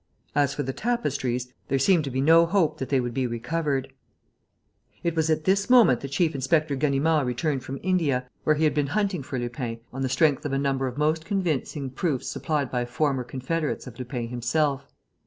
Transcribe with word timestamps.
As 0.33 0.55
for 0.55 0.63
the 0.63 0.73
tapestries, 0.73 1.53
there 1.67 1.77
seemed 1.77 2.05
to 2.05 2.09
be 2.09 2.21
no 2.21 2.47
hope 2.47 2.79
that 2.79 2.89
they 2.89 2.99
would 2.99 3.13
be 3.13 3.27
recovered. 3.27 3.93
It 5.03 5.15
was 5.15 5.29
at 5.29 5.43
this 5.43 5.69
moment 5.69 5.99
that 5.99 6.07
Chief 6.07 6.33
inspector 6.33 6.75
Ganimard 6.75 7.27
returned 7.27 7.63
from 7.63 7.79
India, 7.83 8.27
where 8.43 8.55
he 8.55 8.63
had 8.63 8.73
been 8.73 8.87
hunting 8.87 9.21
for 9.21 9.37
Lupin 9.37 9.79
on 9.93 10.01
the 10.01 10.09
strength 10.09 10.43
of 10.43 10.53
a 10.53 10.57
number 10.57 10.87
of 10.87 10.97
most 10.97 11.23
convincing 11.23 11.91
proofs 11.91 12.25
supplied 12.25 12.71
by 12.71 12.83
former 12.83 13.23
confederates 13.23 13.85
of 13.85 13.99
Lupin 13.99 14.29
himself. 14.29 14.87